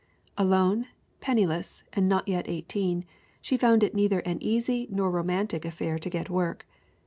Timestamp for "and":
1.93-2.09